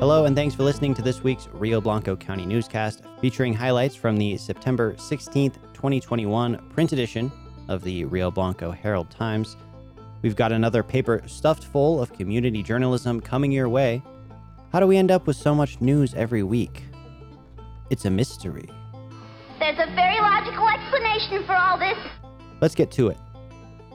Hello, 0.00 0.24
and 0.24 0.34
thanks 0.34 0.54
for 0.54 0.62
listening 0.62 0.94
to 0.94 1.02
this 1.02 1.22
week's 1.22 1.46
Rio 1.52 1.78
Blanco 1.78 2.16
County 2.16 2.46
Newscast, 2.46 3.02
featuring 3.20 3.52
highlights 3.52 3.94
from 3.94 4.16
the 4.16 4.38
September 4.38 4.94
16th, 4.94 5.56
2021 5.74 6.70
print 6.70 6.92
edition 6.92 7.30
of 7.68 7.84
the 7.84 8.06
Rio 8.06 8.30
Blanco 8.30 8.70
Herald 8.70 9.10
Times. 9.10 9.58
We've 10.22 10.34
got 10.34 10.52
another 10.52 10.82
paper 10.82 11.22
stuffed 11.26 11.64
full 11.64 12.00
of 12.00 12.14
community 12.14 12.62
journalism 12.62 13.20
coming 13.20 13.52
your 13.52 13.68
way. 13.68 14.02
How 14.72 14.80
do 14.80 14.86
we 14.86 14.96
end 14.96 15.10
up 15.10 15.26
with 15.26 15.36
so 15.36 15.54
much 15.54 15.82
news 15.82 16.14
every 16.14 16.44
week? 16.44 16.82
It's 17.90 18.06
a 18.06 18.10
mystery. 18.10 18.70
There's 19.58 19.78
a 19.78 19.94
very 19.94 20.18
logical 20.18 20.66
explanation 20.66 21.44
for 21.44 21.54
all 21.54 21.76
this. 21.76 21.98
Let's 22.62 22.74
get 22.74 22.90
to 22.92 23.08
it. 23.08 23.18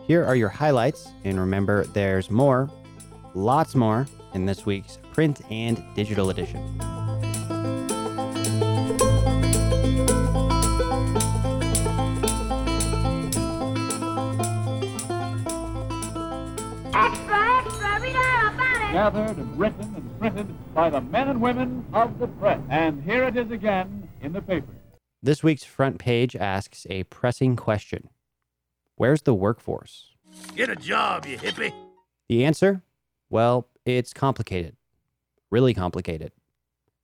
Here 0.05 0.23
are 0.23 0.35
your 0.35 0.49
highlights, 0.49 1.07
and 1.23 1.39
remember, 1.39 1.85
there's 1.85 2.29
more, 2.29 2.69
lots 3.33 3.73
more, 3.73 4.05
in 4.35 4.45
this 4.45 4.67
week's 4.67 4.99
print 5.15 5.39
and 5.49 5.81
digital 5.95 6.29
edition. 6.29 6.59
Extra, 16.93 17.63
extra, 17.63 17.99
read 18.01 18.17
all 18.17 18.47
about 18.49 18.75
it. 18.75 18.91
gathered 18.91 19.37
and 19.37 19.57
written 19.57 19.95
and 19.95 20.19
printed 20.19 20.73
by 20.73 20.89
the 20.89 20.99
men 20.99 21.29
and 21.29 21.39
women 21.39 21.85
of 21.93 22.19
the 22.19 22.27
press. 22.27 22.59
And 22.69 23.01
here 23.01 23.23
it 23.23 23.37
is 23.37 23.49
again 23.51 24.09
in 24.19 24.33
the 24.33 24.41
paper. 24.41 24.73
This 25.23 25.41
week's 25.41 25.63
front 25.63 25.97
page 25.97 26.35
asks 26.35 26.85
a 26.89 27.03
pressing 27.05 27.55
question 27.55 28.09
Where's 28.97 29.21
the 29.21 29.33
workforce? 29.33 30.07
Get 30.57 30.69
a 30.69 30.75
job, 30.75 31.25
you 31.25 31.37
hippie. 31.37 31.71
The 32.27 32.43
answer? 32.43 32.81
Well, 33.29 33.69
it's 33.85 34.11
complicated. 34.11 34.75
Really 35.51 35.73
complicated. 35.73 36.31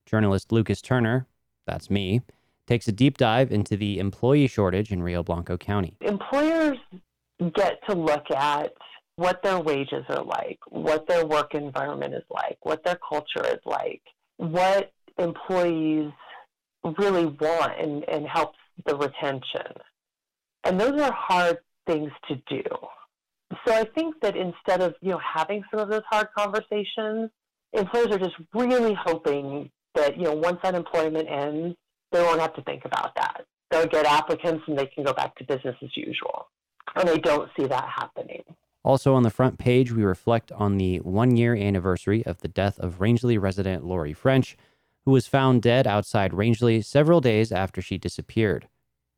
Journalist 0.06 0.52
Lucas 0.52 0.82
Turner, 0.82 1.28
that's 1.66 1.90
me, 1.90 2.22
takes 2.68 2.88
a 2.88 2.92
deep 2.92 3.18
dive 3.18 3.52
into 3.52 3.78
the 3.78 4.00
employee 4.00 4.48
shortage 4.48 4.92
in 4.92 5.04
Rio 5.04 5.24
Blanco 5.24 5.58
County. 5.58 5.98
employers 6.02 6.78
get 7.56 7.80
to 7.90 7.96
look 7.96 8.30
at 8.32 8.72
what 9.16 9.44
their 9.44 9.60
wages 9.60 10.06
are 10.10 10.24
like, 10.24 10.60
what 10.70 11.08
their 11.08 11.26
work 11.26 11.54
environment 11.54 12.14
is 12.14 12.24
like, 12.30 12.58
what 12.64 12.84
their 12.84 12.98
culture 13.08 13.46
is 13.46 13.60
like, 13.66 14.02
what 14.38 14.92
employees 15.18 16.12
really 16.98 17.26
want 17.26 17.74
and, 17.80 18.08
and 18.10 18.28
helps 18.28 18.58
the 18.86 18.96
retention. 18.96 19.74
And 20.64 20.80
those 20.80 21.00
are 21.00 21.12
hard 21.12 21.60
things 21.86 22.12
to 22.28 22.36
do. 22.50 22.64
So 23.66 23.74
I 23.74 23.84
think 23.84 24.16
that 24.22 24.36
instead 24.36 24.82
of, 24.82 24.96
you 25.02 25.12
know, 25.12 25.20
having 25.20 25.64
some 25.70 25.80
of 25.80 25.90
those 25.90 26.04
hard 26.10 26.28
conversations, 26.38 27.30
employers 27.74 28.08
are 28.08 28.20
just 28.20 28.36
really 28.54 28.94
hoping 28.94 29.70
that, 29.96 30.18
you 30.18 30.24
know, 30.24 30.34
once 30.34 30.60
unemployment 30.64 31.30
ends, 31.30 31.76
they 32.12 32.22
won't 32.22 32.42
have 32.42 32.54
to 32.56 32.64
think 32.64 32.86
about 32.86 33.16
that. 33.16 33.46
They'll 33.70 33.88
get 33.88 34.06
applicants 34.06 34.64
and 34.68 34.78
they 34.78 34.88
can 34.88 35.04
go 35.04 35.14
back 35.14 35.36
to 35.38 35.44
business 35.46 35.76
as 35.82 35.96
usual. 35.96 36.48
And 36.96 37.10
I 37.10 37.18
don't 37.18 37.50
see 37.58 37.68
that 37.68 37.88
happening. 37.88 38.44
Also 38.84 39.14
on 39.14 39.24
the 39.24 39.30
front 39.30 39.58
page, 39.58 39.92
we 39.92 40.04
reflect 40.04 40.52
on 40.52 40.78
the 40.78 40.98
one 41.00 41.38
year 41.38 41.56
anniversary 41.56 42.26
of 42.26 42.40
the 42.40 42.48
death 42.48 42.80
of 42.80 43.00
Rangely 43.00 43.40
resident 43.40 43.86
Lori 43.86 44.14
French, 44.14 44.58
who 45.06 45.12
was 45.12 45.28
found 45.28 45.62
dead 45.62 45.88
outside 45.88 46.32
Rangely 46.32 46.84
several 46.84 47.22
days 47.22 47.52
after 47.52 47.82
she 47.82 47.98
disappeared. 47.98 48.68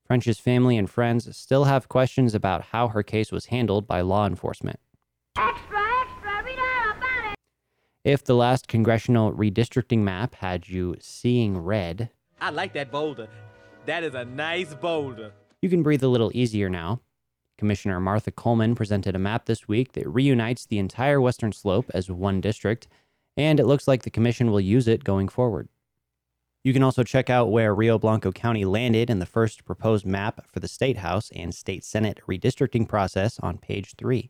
French's 0.05 0.37
family 0.37 0.77
and 0.77 0.89
friends 0.89 1.35
still 1.35 1.63
have 1.63 1.87
questions 1.87 2.35
about 2.35 2.65
how 2.65 2.89
her 2.89 3.03
case 3.03 3.31
was 3.31 3.47
handled 3.47 3.87
by 3.87 4.01
law 4.01 4.27
enforcement. 4.27 4.79
If 8.03 8.25
the 8.25 8.35
last 8.35 8.67
congressional 8.67 9.31
redistricting 9.31 9.99
map 9.99 10.35
had 10.35 10.67
you 10.67 10.97
seeing 10.99 11.57
red, 11.57 12.09
I 12.41 12.49
like 12.49 12.73
that 12.73 12.91
boulder. 12.91 13.29
That 13.85 14.03
is 14.03 14.13
a 14.13 14.25
nice 14.25 14.73
boulder. 14.73 15.31
you 15.61 15.69
can 15.69 15.83
breathe 15.83 16.03
a 16.03 16.09
little 16.09 16.29
easier 16.33 16.69
now. 16.69 16.99
Commissioner 17.57 18.01
Martha 18.01 18.29
Coleman 18.29 18.75
presented 18.75 19.15
a 19.15 19.19
map 19.19 19.45
this 19.45 19.69
week 19.69 19.93
that 19.93 20.09
reunites 20.09 20.65
the 20.65 20.79
entire 20.79 21.21
western 21.21 21.53
slope 21.53 21.89
as 21.93 22.11
one 22.11 22.41
district, 22.41 22.89
and 23.37 23.57
it 23.57 23.65
looks 23.65 23.87
like 23.87 24.03
the 24.03 24.09
commission 24.09 24.51
will 24.51 24.59
use 24.59 24.89
it 24.89 25.05
going 25.05 25.29
forward. 25.29 25.69
You 26.61 26.73
can 26.73 26.83
also 26.83 27.03
check 27.03 27.29
out 27.29 27.51
where 27.51 27.73
Rio 27.73 27.97
Blanco 27.97 28.33
County 28.33 28.65
landed 28.65 29.09
in 29.09 29.19
the 29.19 29.25
first 29.25 29.63
proposed 29.63 30.05
map 30.05 30.45
for 30.51 30.59
the 30.59 30.67
State 30.67 30.97
House 30.97 31.31
and 31.33 31.55
State 31.55 31.85
Senate 31.85 32.19
redistricting 32.27 32.85
process 32.85 33.39
on 33.39 33.57
page 33.59 33.95
3. 33.95 34.29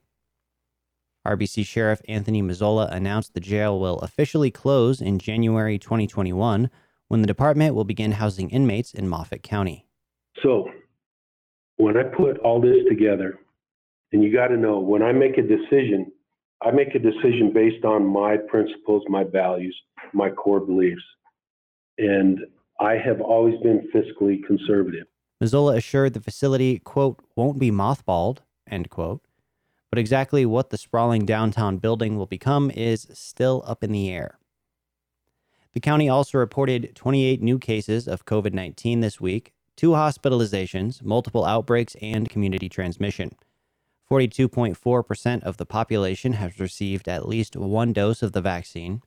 RBC 1.25 1.65
Sheriff 1.65 2.01
Anthony 2.07 2.41
Mazzola 2.41 2.91
announced 2.91 3.33
the 3.33 3.39
jail 3.39 3.79
will 3.79 3.99
officially 3.99 4.51
close 4.51 4.99
in 4.99 5.19
January 5.19 5.79
2021 5.79 6.69
when 7.07 7.21
the 7.21 7.27
department 7.27 7.75
will 7.75 7.85
begin 7.85 8.13
housing 8.13 8.49
inmates 8.49 8.93
in 8.93 9.07
Moffat 9.07 9.41
County. 9.41 9.85
So 10.41 10.69
when 11.77 11.95
I 11.95 12.03
put 12.03 12.39
all 12.39 12.59
this 12.59 12.77
together, 12.89 13.39
and 14.11 14.23
you 14.23 14.33
got 14.33 14.47
to 14.47 14.57
know 14.57 14.79
when 14.79 15.01
I 15.01 15.11
make 15.11 15.37
a 15.37 15.41
decision, 15.41 16.11
I 16.61 16.71
make 16.71 16.95
a 16.95 16.99
decision 16.99 17.51
based 17.53 17.83
on 17.83 18.05
my 18.05 18.37
principles, 18.37 19.03
my 19.07 19.23
values, 19.23 19.75
my 20.13 20.29
core 20.29 20.59
beliefs. 20.59 21.01
And 21.97 22.39
I 22.79 22.93
have 22.93 23.21
always 23.21 23.59
been 23.61 23.89
fiscally 23.93 24.43
conservative. 24.45 25.07
Mazzola 25.41 25.77
assured 25.77 26.13
the 26.13 26.21
facility, 26.21 26.79
quote, 26.79 27.19
won't 27.35 27.59
be 27.59 27.71
mothballed, 27.71 28.39
end 28.69 28.89
quote. 28.89 29.21
But 29.93 29.99
exactly 29.99 30.43
what 30.43 30.71
the 30.71 30.79
sprawling 30.79 31.23
downtown 31.23 31.77
building 31.77 32.17
will 32.17 32.25
become 32.25 32.71
is 32.71 33.07
still 33.13 33.63
up 33.67 33.83
in 33.83 33.91
the 33.91 34.09
air. 34.09 34.39
The 35.73 35.79
county 35.79 36.09
also 36.09 36.39
reported 36.39 36.95
28 36.95 37.43
new 37.43 37.59
cases 37.59 38.07
of 38.07 38.25
COVID 38.25 38.53
19 38.53 39.01
this 39.01 39.21
week, 39.21 39.53
two 39.75 39.91
hospitalizations, 39.91 41.03
multiple 41.03 41.45
outbreaks, 41.45 41.95
and 42.01 42.27
community 42.27 42.69
transmission. 42.69 43.35
42.4% 44.09 45.43
of 45.43 45.57
the 45.57 45.65
population 45.67 46.33
has 46.33 46.59
received 46.59 47.07
at 47.07 47.27
least 47.29 47.55
one 47.55 47.93
dose 47.93 48.23
of 48.23 48.31
the 48.31 48.41
vaccine. 48.41 49.03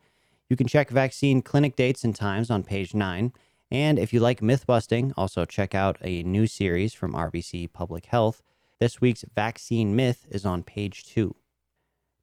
You 0.48 0.54
can 0.54 0.68
check 0.68 0.90
vaccine 0.90 1.42
clinic 1.42 1.74
dates 1.74 2.04
and 2.04 2.14
times 2.14 2.48
on 2.48 2.62
page 2.62 2.94
9. 2.94 3.32
And 3.72 3.98
if 3.98 4.12
you 4.12 4.20
like 4.20 4.40
myth 4.40 4.64
busting, 4.68 5.14
also 5.16 5.44
check 5.44 5.74
out 5.74 5.98
a 6.00 6.22
new 6.22 6.46
series 6.46 6.94
from 6.94 7.12
RBC 7.12 7.72
Public 7.72 8.06
Health. 8.06 8.40
This 8.78 9.00
week's 9.00 9.24
vaccine 9.34 9.96
myth 9.96 10.26
is 10.28 10.44
on 10.44 10.62
page 10.62 11.06
2. 11.06 11.34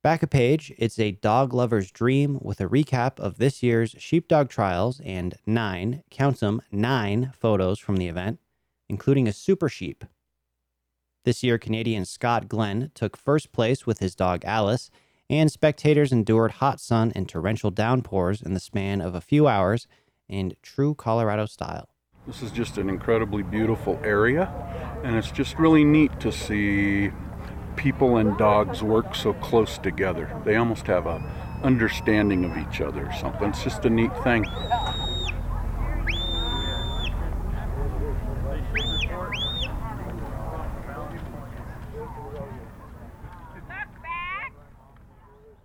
Back 0.03 0.21
a 0.21 0.27
page, 0.27 0.71
it's 0.77 0.99
a 0.99 1.13
dog 1.13 1.51
lover's 1.51 1.89
dream 1.89 2.37
with 2.43 2.61
a 2.61 2.67
recap 2.67 3.19
of 3.19 3.39
this 3.39 3.63
year's 3.63 3.95
sheepdog 3.97 4.49
trials 4.49 5.01
and 5.03 5.33
nine, 5.47 6.03
count 6.11 6.41
them, 6.41 6.61
nine 6.71 7.31
photos 7.35 7.79
from 7.79 7.97
the 7.97 8.07
event, 8.07 8.39
including 8.87 9.27
a 9.27 9.33
super 9.33 9.67
sheep. 9.67 10.05
This 11.25 11.41
year, 11.41 11.57
Canadian 11.57 12.05
Scott 12.05 12.47
Glenn 12.47 12.91
took 12.93 13.17
first 13.17 13.51
place 13.51 13.87
with 13.87 13.97
his 13.97 14.13
dog 14.13 14.45
Alice, 14.45 14.91
and 15.31 15.51
spectators 15.51 16.11
endured 16.11 16.51
hot 16.51 16.79
sun 16.79 17.11
and 17.15 17.27
torrential 17.27 17.71
downpours 17.71 18.43
in 18.43 18.53
the 18.53 18.59
span 18.59 19.01
of 19.01 19.15
a 19.15 19.21
few 19.21 19.47
hours 19.47 19.87
in 20.29 20.55
true 20.61 20.93
Colorado 20.93 21.47
style. 21.47 21.89
This 22.27 22.41
is 22.41 22.51
just 22.51 22.77
an 22.77 22.89
incredibly 22.89 23.43
beautiful 23.43 23.99
area, 24.01 24.53
and 25.03 25.17
it's 25.17 25.31
just 25.31 25.59
really 25.59 25.83
neat 25.83 26.17
to 26.21 26.31
see 26.31 27.11
people 27.75 28.17
and 28.17 28.37
dogs 28.37 28.81
work 28.81 29.15
so 29.15 29.33
close 29.33 29.77
together. 29.77 30.33
They 30.45 30.55
almost 30.55 30.87
have 30.87 31.05
a 31.05 31.21
understanding 31.63 32.45
of 32.45 32.57
each 32.57 32.81
other 32.81 33.07
or 33.07 33.13
something. 33.13 33.49
It's 33.49 33.63
just 33.63 33.85
a 33.85 33.89
neat 33.89 34.11
thing. 34.23 34.45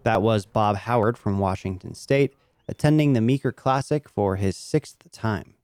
That 0.04 0.22
was 0.22 0.46
Bob 0.46 0.76
Howard 0.76 1.18
from 1.18 1.38
Washington 1.38 1.94
State, 1.94 2.34
attending 2.66 3.12
the 3.12 3.20
Meeker 3.20 3.52
Classic 3.52 4.08
for 4.08 4.36
his 4.36 4.56
sixth 4.56 5.10
time. 5.12 5.54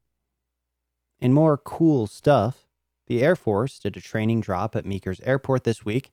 In 1.19 1.33
more 1.33 1.57
cool 1.57 2.07
stuff, 2.07 2.67
the 3.07 3.23
Air 3.23 3.37
Force 3.37 3.79
did 3.79 3.97
a 3.97 4.01
training 4.01 4.41
drop 4.41 4.75
at 4.75 4.87
Meeker's 4.87 5.21
airport 5.21 5.65
this 5.65 5.85
week. 5.85 6.13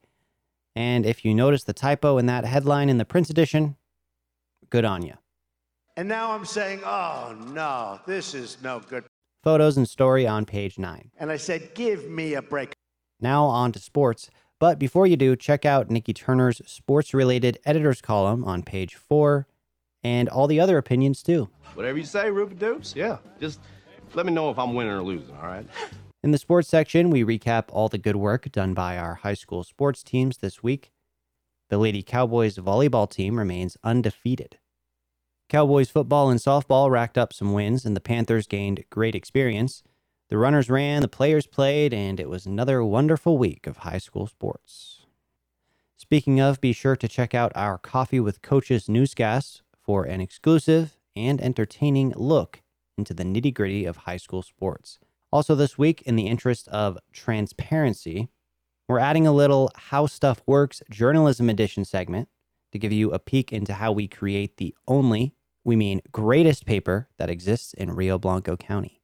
And 0.76 1.06
if 1.06 1.26
you 1.26 1.34
notice 1.34 1.64
the 1.64 1.74
typo 1.74 2.18
in 2.18 2.26
that 2.28 2.46
headline 2.46 2.90
in 2.90 2.98
the 2.98 3.06
Prince 3.06 3.30
edition, 3.30 3.76
good 4.70 4.86
on 4.86 5.02
you. 5.04 5.14
And 5.98 6.08
now 6.08 6.32
I'm 6.32 6.46
saying, 6.46 6.82
oh 6.86 7.36
no, 7.54 8.00
this 8.06 8.34
is 8.34 8.58
no 8.64 8.80
good. 8.80 9.04
Photos 9.44 9.78
and 9.78 9.88
story 9.88 10.26
on 10.28 10.46
page 10.46 10.78
9. 10.78 11.12
And 11.18 11.32
I 11.32 11.38
said, 11.38 11.74
give 11.74 12.10
me 12.10 12.36
a 12.36 12.42
break. 12.42 12.74
Now 13.20 13.46
on 13.46 13.72
to 13.74 13.80
sports. 13.80 14.30
But 14.60 14.78
before 14.80 15.08
you 15.08 15.18
do, 15.18 15.36
check 15.36 15.66
out 15.66 15.90
Nikki 15.90 16.14
Turner's 16.14 16.62
sports 16.66 17.14
related 17.14 17.58
editor's 17.66 18.02
column 18.02 18.46
on 18.46 18.62
page 18.62 18.96
4 18.96 19.48
and 20.04 20.30
all 20.30 20.48
the 20.48 20.60
other 20.60 20.78
opinions 20.78 21.24
too. 21.24 21.50
Whatever 21.74 21.98
you 21.98 22.04
say, 22.04 22.30
Rupert 22.30 22.60
Dukes. 22.60 22.96
Yeah. 22.96 23.18
Just 23.40 23.60
let 24.14 24.26
me 24.26 24.32
know 24.32 24.50
if 24.52 24.60
I'm 24.60 24.74
winning 24.74 24.94
or 24.94 25.02
losing, 25.02 25.36
all 25.38 25.48
right? 25.48 25.66
In 26.24 26.30
the 26.30 26.38
sports 26.38 26.68
section, 26.68 27.10
we 27.10 27.24
recap 27.24 27.66
all 27.70 27.90
the 27.90 27.98
good 27.98 28.16
work 28.16 28.52
done 28.52 28.76
by 28.76 28.96
our 28.96 29.16
high 29.16 29.34
school 29.34 29.64
sports 29.64 30.04
teams 30.04 30.38
this 30.38 30.62
week. 30.62 30.92
The 31.70 31.80
Lady 31.80 32.04
Cowboys 32.04 32.58
volleyball 32.58 33.10
team 33.10 33.40
remains 33.40 33.76
undefeated. 33.84 34.60
Cowboys 35.50 35.90
football 35.90 36.30
and 36.30 36.40
softball 36.40 36.92
racked 36.92 37.18
up 37.18 37.34
some 37.34 37.54
wins, 37.54 37.86
and 37.86 37.96
the 37.96 38.02
Panthers 38.02 38.46
gained 38.46 38.84
great 38.92 39.16
experience. 39.16 39.82
The 40.30 40.38
runners 40.38 40.70
ran, 40.70 41.02
the 41.02 41.08
players 41.08 41.48
played, 41.48 41.92
and 41.92 42.20
it 42.20 42.30
was 42.30 42.46
another 42.46 42.84
wonderful 42.84 43.40
week 43.40 43.66
of 43.66 43.78
high 43.78 43.98
school 43.98 44.28
sports. 44.28 45.08
Speaking 45.98 46.40
of, 46.40 46.62
be 46.62 46.72
sure 46.72 46.96
to 46.98 47.08
check 47.08 47.34
out 47.34 47.52
our 47.56 47.80
Coffee 47.80 48.20
with 48.20 48.44
Coaches 48.44 48.88
newscast 48.88 49.64
for 49.84 50.04
an 50.04 50.22
exclusive 50.22 50.98
and 51.16 51.42
entertaining 51.42 52.14
look 52.16 52.62
into 52.96 53.16
the 53.16 53.24
nitty 53.24 53.56
gritty 53.56 53.86
of 53.86 53.98
high 53.98 54.18
school 54.18 54.44
sports. 54.44 55.00
Also, 55.32 55.56
this 55.56 55.78
week, 55.78 56.02
in 56.02 56.18
the 56.18 56.28
interest 56.28 56.68
of 56.68 56.98
transparency, 57.14 58.28
we're 58.90 59.00
adding 59.00 59.26
a 59.26 59.32
little 59.32 59.72
How 59.76 60.06
Stuff 60.06 60.42
Works 60.46 60.82
journalism 60.90 61.50
edition 61.50 61.86
segment 61.86 62.28
to 62.74 62.80
give 62.80 62.92
you 62.92 63.12
a 63.12 63.20
peek 63.20 63.54
into 63.54 63.76
how 63.76 63.94
we 63.94 64.10
create 64.10 64.58
the 64.58 64.76
only, 64.88 65.34
we 65.64 65.78
mean 65.78 66.02
greatest 66.12 66.66
paper 66.66 67.08
that 67.18 67.30
exists 67.30 67.74
in 67.74 67.92
Rio 67.92 68.18
Blanco 68.18 68.58
County. 68.58 69.02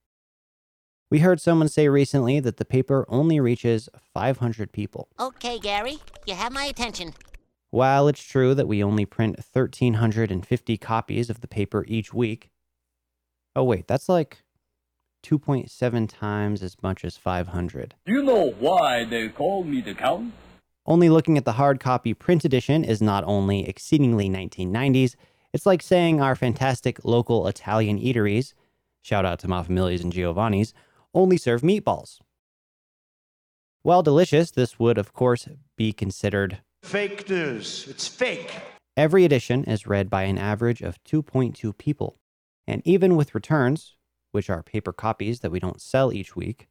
We 1.10 1.20
heard 1.20 1.40
someone 1.40 1.70
say 1.70 1.88
recently 1.88 2.42
that 2.42 2.58
the 2.58 2.66
paper 2.66 3.06
only 3.08 3.40
reaches 3.40 3.88
500 4.14 4.74
people. 4.74 5.08
Okay, 5.18 5.58
Gary, 5.60 6.00
you 6.26 6.34
have 6.34 6.52
my 6.52 6.66
attention. 6.66 7.14
While 7.70 8.10
it's 8.10 8.22
true 8.22 8.54
that 8.56 8.68
we 8.68 8.84
only 8.84 9.06
print 9.06 9.38
1,350 9.38 10.78
copies 10.78 11.30
of 11.30 11.40
the 11.40 11.48
paper 11.48 11.86
each 11.88 12.14
week, 12.14 12.50
oh, 13.56 13.64
wait, 13.64 13.88
that's 13.88 14.10
like 14.10 14.44
2.7 15.24 16.10
times 16.10 16.64
as 16.64 16.76
much 16.82 17.04
as 17.04 17.18
500. 17.18 17.96
Do 18.06 18.14
you 18.14 18.24
know 18.24 18.52
why 18.60 19.04
they 19.04 19.30
call 19.30 19.64
me 19.64 19.82
the 19.82 19.94
Count? 19.94 20.34
Only 20.86 21.10
looking 21.10 21.38
at 21.38 21.46
the 21.46 21.54
hard 21.54 21.80
copy 21.80 22.14
print 22.14 22.46
edition 22.46 22.84
is 22.84 23.02
not 23.02 23.24
only 23.26 23.68
exceedingly 23.68 24.30
1990s, 24.30 25.16
it's 25.54 25.66
like 25.66 25.82
saying 25.82 26.22
our 26.22 26.36
fantastic 26.36 27.04
local 27.04 27.48
Italian 27.48 28.00
eateries, 28.00 28.54
shout 29.02 29.26
out 29.26 29.40
to 29.40 29.48
Mafamili's 29.48 30.02
and 30.02 30.14
Giovanni's, 30.14 30.74
only 31.14 31.38
serve 31.38 31.62
meatballs. 31.62 32.20
While 33.82 34.04
delicious, 34.04 34.52
this 34.52 34.80
would, 34.80 34.98
of 34.98 35.14
course, 35.14 35.48
be 35.76 35.94
considered 35.94 36.60
Fake 36.84 37.30
news. 37.30 37.86
It's 37.90 38.08
fake. 38.08 38.54
Every 38.96 39.26
edition 39.26 39.66
is 39.66 39.88
read 39.88 40.10
by 40.10 40.24
an 40.24 40.38
average 40.38 40.82
of 40.82 41.04
2.2 41.04 41.78
people. 41.78 42.18
And 42.66 42.82
even 42.86 43.18
with 43.18 43.36
returns, 43.36 43.97
which 44.38 44.52
are 44.52 44.62
paper 44.62 44.94
copies 44.94 45.40
that 45.40 45.50
we 45.50 45.60
don't 45.60 45.82
sell 45.82 46.14
each 46.14 46.36
week, 46.36 46.68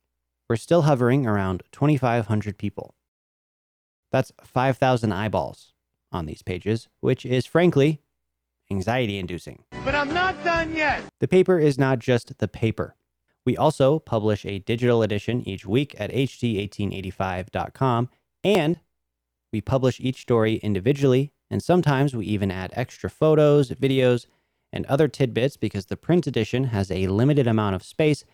we're 0.48 0.54
still 0.54 0.82
hovering 0.82 1.26
around 1.26 1.64
2,500 1.72 2.56
people. 2.56 2.94
That's 4.12 4.30
5,000 4.40 5.10
eyeballs 5.10 5.72
on 6.12 6.26
these 6.26 6.42
pages, 6.42 6.86
which 7.00 7.26
is 7.26 7.44
frankly 7.44 8.02
anxiety 8.70 9.18
inducing. 9.18 9.64
But 9.84 9.96
I'm 9.96 10.14
not 10.14 10.44
done 10.44 10.76
yet. 10.76 11.02
The 11.18 11.26
paper 11.26 11.58
is 11.58 11.76
not 11.76 11.98
just 11.98 12.38
the 12.38 12.46
paper. 12.46 12.94
We 13.44 13.56
also 13.56 13.98
publish 13.98 14.46
a 14.46 14.60
digital 14.60 15.02
edition 15.02 15.42
each 15.42 15.66
week 15.66 15.96
at 15.98 16.12
hd1885.com, 16.12 18.10
and 18.44 18.78
we 19.52 19.60
publish 19.60 19.98
each 19.98 20.22
story 20.22 20.58
individually, 20.58 21.32
and 21.50 21.60
sometimes 21.60 22.14
we 22.14 22.26
even 22.26 22.52
add 22.52 22.72
extra 22.76 23.10
photos, 23.10 23.70
videos, 23.70 24.26
and 24.76 24.86
other 24.86 25.08
tidbits 25.08 25.56
because 25.56 25.86
the 25.86 25.96
print 25.96 26.26
edition 26.26 26.64
has 26.64 26.90
a 26.90 27.08
limited 27.08 27.46
amount 27.46 27.74
of 27.74 27.82
space, 27.82 28.24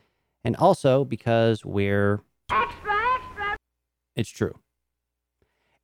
and 0.44 0.56
also 0.56 1.04
because 1.04 1.64
we're. 1.64 2.20
Extra, 2.50 2.92
extra. 3.14 3.56
It's 4.16 4.28
true. 4.28 4.58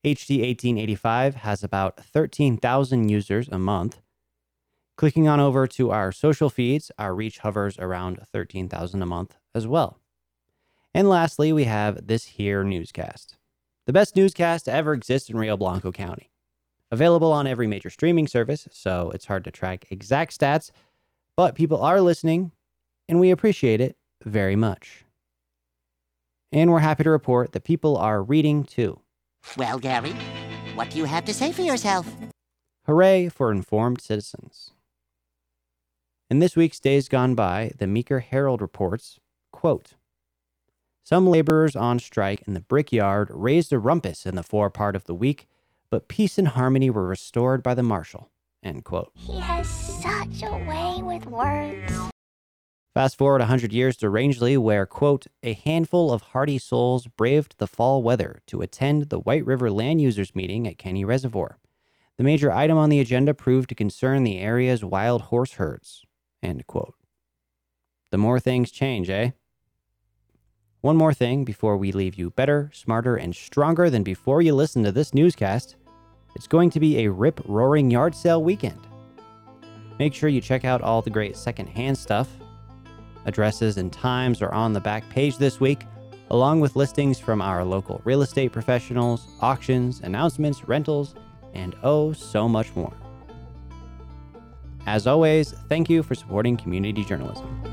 HD 0.05 0.41
1885 0.41 1.37
has 1.37 1.65
about 1.65 1.99
13,000 2.01 3.09
users 3.09 3.49
a 3.49 3.59
month. 3.59 4.01
Clicking 4.97 5.29
on 5.29 5.39
over 5.39 5.67
to 5.69 5.93
our 5.93 6.11
social 6.11 6.51
feeds, 6.51 6.91
our 6.99 7.15
reach 7.15 7.39
hovers 7.39 7.79
around 7.79 8.21
13,000 8.33 9.01
a 9.01 9.07
month 9.07 9.37
as 9.55 9.67
well. 9.67 10.01
And 10.93 11.09
lastly, 11.09 11.53
we 11.53 11.65
have 11.65 12.09
this 12.09 12.25
here 12.25 12.65
newscast, 12.65 13.37
the 13.87 13.93
best 13.93 14.17
newscast 14.17 14.65
to 14.65 14.73
ever 14.73 14.93
exist 14.93 15.31
in 15.31 15.37
Rio 15.37 15.57
Blanco 15.57 15.93
County. 15.93 16.31
Available 16.91 17.33
on 17.33 17.47
every 17.47 17.67
major 17.67 17.91
streaming 17.91 18.27
service, 18.27 18.67
so 18.73 19.11
it's 19.15 19.27
hard 19.27 19.45
to 19.45 19.51
track 19.51 19.87
exact 19.91 20.39
stats, 20.39 20.71
but 21.37 21.55
people 21.55 21.83
are 21.83 22.01
listening, 22.01 22.53
and 23.09 23.21
we 23.21 23.31
appreciate 23.31 23.81
it 23.81 23.97
very 24.25 24.57
much. 24.57 25.05
And 26.51 26.71
we're 26.71 26.79
happy 26.79 27.05
to 27.05 27.11
report 27.11 27.53
that 27.53 27.65
people 27.65 27.97
are 27.99 28.23
reading 28.23 28.65
too. 28.65 29.01
Well, 29.57 29.79
Gary, 29.79 30.15
what 30.75 30.89
do 30.91 30.99
you 30.99 31.05
have 31.05 31.27
to 31.27 31.35
say 31.35 31.53
for 31.53 31.63
yourself? 31.63 32.07
Hooray 32.87 33.29
for 33.29 33.53
informed 33.53 34.01
citizens. 34.01 34.71
In 36.31 36.39
this 36.39 36.57
week's 36.57 36.81
Days 36.81 37.09
Gone 37.09 37.35
By, 37.35 37.73
the 37.79 37.87
Meeker 37.87 38.21
Herald 38.21 38.63
reports, 38.63 39.19
quote, 39.53 39.93
Some 41.05 41.27
laborers 41.27 41.77
on 41.77 41.99
strike 41.99 42.43
in 42.47 42.55
the 42.55 42.61
brickyard 42.61 43.31
raised 43.31 43.73
a 43.75 43.79
rumpus 43.79 44.25
in 44.25 44.37
the 44.37 44.43
forepart 44.43 44.97
of 44.97 45.05
the 45.05 45.15
week, 45.15 45.49
but 45.91 46.09
peace 46.09 46.39
and 46.39 46.49
harmony 46.49 46.91
were 46.91 47.07
restored 47.07 47.63
by 47.63 47.75
the 47.75 47.83
marshal. 47.83 48.31
End 48.63 48.85
quote. 48.85 49.13
He 49.15 49.39
has 49.39 49.69
such 49.69 50.43
a 50.43 50.53
way 50.69 51.03
with 51.03 51.27
words. 51.27 52.11
Fast 52.95 53.17
forward 53.17 53.41
a 53.41 53.45
100 53.45 53.73
years 53.73 53.97
to 53.99 54.07
Rangely, 54.07 54.59
where, 54.59 54.85
quote, 54.85 55.27
a 55.43 55.53
handful 55.53 56.13
of 56.13 56.23
hardy 56.23 56.59
souls 56.59 57.07
braved 57.07 57.55
the 57.59 57.69
fall 57.69 58.03
weather 58.03 58.43
to 58.47 58.61
attend 58.61 59.05
the 59.05 59.21
White 59.21 59.47
River 59.47 59.71
Land 59.71 60.01
Users 60.01 60.35
meeting 60.35 60.67
at 60.67 60.79
Kenny 60.79 61.05
Reservoir. 61.05 61.59
The 62.17 62.25
major 62.25 62.51
item 62.51 62.77
on 62.77 62.91
the 62.91 62.99
agenda 62.99 63.35
proved 63.35 63.69
to 63.69 63.77
concern 63.77 64.25
the 64.25 64.39
area's 64.39 64.85
wild 64.85 65.23
horse 65.23 65.53
herds. 65.53 66.03
End 66.43 66.67
quote. 66.67 66.97
The 68.11 68.19
more 68.19 68.41
things 68.41 68.73
change, 68.73 69.09
eh? 69.09 69.31
One 70.81 70.97
more 70.97 71.15
thing 71.15 71.45
before 71.45 71.77
we 71.77 71.93
leave 71.93 72.17
you 72.17 72.31
better, 72.31 72.71
smarter, 72.73 73.15
and 73.15 73.35
stronger 73.35 73.91
than 73.91 74.03
before 74.03 74.43
you 74.43 74.55
listen 74.55 74.83
to 74.85 74.93
this 74.93 75.15
newscast. 75.15 75.77
It's 76.39 76.47
going 76.47 76.71
to 76.71 76.81
be 76.81 77.01
a 77.01 77.11
rip 77.11 77.41
roaring 77.47 77.91
yard 77.91 78.15
sale 78.15 78.45
weekend. 78.45 78.87
Make 79.99 80.15
sure 80.15 80.29
you 80.29 80.41
check 80.41 80.65
out 80.65 80.81
all 80.81 81.03
the 81.03 81.11
great 81.11 81.37
secondhand 81.37 81.99
stuff. 81.99 82.29
Addresses 83.27 83.77
and 83.77 83.93
times 83.93 84.41
are 84.41 84.55
on 84.55 84.73
the 84.73 84.81
back 84.81 85.07
page 85.11 85.37
this 85.37 85.59
week, 85.59 85.85
along 86.31 86.61
with 86.61 86.77
listings 86.77 87.19
from 87.19 87.43
our 87.43 87.65
local 87.65 88.01
real 88.05 88.23
estate 88.23 88.53
professionals, 88.53 89.27
auctions, 89.41 90.01
announcements, 90.05 90.69
rentals, 90.69 91.17
and 91.55 91.75
oh, 91.83 92.13
so 92.13 92.49
much 92.49 92.75
more. 92.77 92.95
As 94.87 95.09
always, 95.09 95.51
thank 95.69 95.91
you 95.91 96.05
for 96.05 96.15
supporting 96.15 96.57
community 96.57 97.05
journalism. 97.05 97.68